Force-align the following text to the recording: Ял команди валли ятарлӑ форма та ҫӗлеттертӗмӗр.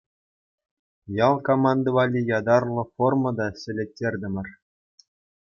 Ял 1.27 1.35
команди 1.47 1.89
валли 1.95 2.21
ятарлӑ 2.39 2.81
форма 2.95 3.31
та 3.37 3.47
ҫӗлеттертӗмӗр. 3.61 4.47